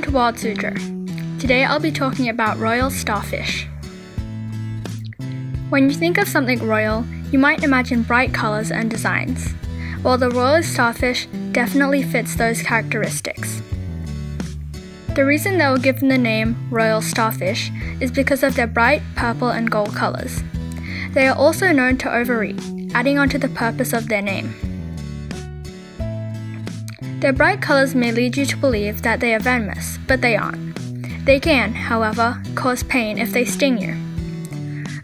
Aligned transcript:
to 0.00 0.10
Wild 0.10 0.36
Suzhou. 0.36 1.38
Today 1.38 1.64
I'll 1.64 1.78
be 1.78 1.92
talking 1.92 2.30
about 2.30 2.58
royal 2.58 2.88
starfish. 2.90 3.68
When 5.68 5.90
you 5.90 5.94
think 5.94 6.16
of 6.16 6.26
something 6.26 6.66
royal, 6.66 7.04
you 7.30 7.38
might 7.38 7.62
imagine 7.62 8.04
bright 8.04 8.32
colors 8.32 8.70
and 8.70 8.90
designs. 8.90 9.52
Well, 10.02 10.16
the 10.16 10.30
royal 10.30 10.62
starfish 10.62 11.26
definitely 11.52 12.02
fits 12.02 12.36
those 12.36 12.62
characteristics. 12.62 13.60
The 15.14 15.26
reason 15.26 15.58
they 15.58 15.68
were 15.68 15.76
given 15.76 16.08
the 16.08 16.16
name 16.16 16.56
royal 16.70 17.02
starfish 17.02 17.70
is 18.00 18.10
because 18.10 18.42
of 18.42 18.56
their 18.56 18.66
bright 18.66 19.02
purple 19.14 19.50
and 19.50 19.70
gold 19.70 19.94
colors. 19.94 20.42
They 21.12 21.28
are 21.28 21.36
also 21.36 21.70
known 21.70 21.98
to 21.98 22.16
overeat, 22.16 22.58
adding 22.94 23.18
on 23.18 23.28
to 23.28 23.38
the 23.38 23.50
purpose 23.50 23.92
of 23.92 24.08
their 24.08 24.22
name. 24.22 24.54
Their 27.22 27.32
bright 27.32 27.62
colors 27.62 27.94
may 27.94 28.10
lead 28.10 28.36
you 28.36 28.44
to 28.46 28.56
believe 28.56 29.02
that 29.02 29.20
they 29.20 29.32
are 29.32 29.38
venomous, 29.38 29.96
but 30.08 30.20
they 30.20 30.34
aren't. 30.34 30.74
They 31.24 31.38
can, 31.38 31.72
however, 31.72 32.42
cause 32.56 32.82
pain 32.82 33.16
if 33.16 33.30
they 33.30 33.44
sting 33.44 33.78
you. 33.78 33.94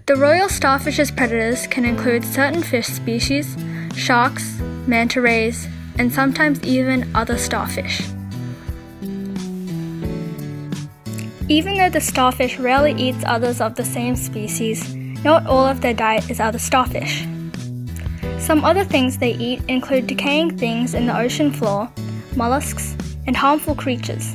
The 0.06 0.16
royal 0.16 0.48
starfish's 0.48 1.12
predators 1.12 1.68
can 1.68 1.84
include 1.84 2.24
certain 2.24 2.64
fish 2.64 2.88
species, 2.88 3.56
sharks, 3.94 4.58
manta 4.88 5.20
rays, 5.20 5.68
and 5.96 6.12
sometimes 6.12 6.60
even 6.64 7.08
other 7.14 7.38
starfish. 7.38 8.00
Even 11.48 11.76
though 11.76 11.88
the 11.88 12.00
starfish 12.00 12.58
rarely 12.58 12.94
eats 12.94 13.22
others 13.26 13.60
of 13.60 13.76
the 13.76 13.84
same 13.84 14.16
species, 14.16 14.92
not 15.22 15.46
all 15.46 15.64
of 15.64 15.82
their 15.82 15.94
diet 15.94 16.28
is 16.28 16.40
other 16.40 16.58
starfish. 16.58 17.24
Some 18.40 18.64
other 18.64 18.82
things 18.82 19.18
they 19.18 19.34
eat 19.34 19.62
include 19.68 20.08
decaying 20.08 20.58
things 20.58 20.94
in 20.94 21.06
the 21.06 21.16
ocean 21.16 21.52
floor 21.52 21.88
mollusks, 22.38 22.96
and 23.26 23.36
harmful 23.36 23.74
creatures. 23.74 24.32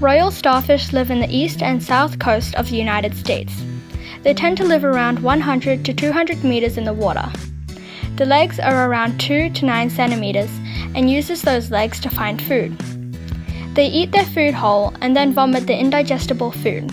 Royal 0.00 0.30
starfish 0.30 0.92
live 0.92 1.10
in 1.10 1.20
the 1.20 1.28
east 1.28 1.60
and 1.60 1.82
south 1.82 2.18
coast 2.18 2.54
of 2.54 2.70
the 2.70 2.76
United 2.76 3.14
States. 3.16 3.52
They 4.22 4.32
tend 4.32 4.56
to 4.58 4.64
live 4.64 4.84
around 4.84 5.18
100 5.18 5.84
to 5.84 5.92
200 5.92 6.44
meters 6.44 6.78
in 6.78 6.84
the 6.84 6.92
water. 6.92 7.30
The 8.16 8.24
legs 8.24 8.60
are 8.60 8.88
around 8.88 9.18
2 9.18 9.50
to 9.50 9.66
9 9.66 9.90
centimeters 9.90 10.50
and 10.94 11.10
uses 11.10 11.42
those 11.42 11.72
legs 11.72 11.98
to 12.00 12.10
find 12.10 12.40
food. 12.40 12.78
They 13.74 13.86
eat 13.86 14.12
their 14.12 14.26
food 14.26 14.54
whole 14.54 14.94
and 15.00 15.16
then 15.16 15.32
vomit 15.32 15.66
the 15.66 15.76
indigestible 15.76 16.52
food. 16.52 16.92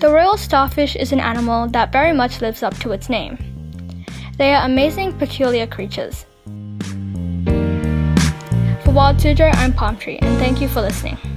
The 0.00 0.10
royal 0.10 0.38
starfish 0.38 0.96
is 0.96 1.12
an 1.12 1.20
animal 1.20 1.68
that 1.68 1.92
very 1.92 2.14
much 2.14 2.40
lives 2.40 2.62
up 2.62 2.76
to 2.78 2.92
its 2.92 3.10
name. 3.10 3.36
They 4.38 4.54
are 4.54 4.64
amazing, 4.64 5.18
peculiar 5.18 5.66
creatures. 5.66 6.24
Wild 8.92 9.16
Suzhou, 9.16 9.50
I'm 9.54 9.72
Palm 9.72 9.96
Tree, 9.96 10.18
and 10.18 10.38
thank 10.38 10.60
you 10.60 10.68
for 10.68 10.82
listening. 10.82 11.31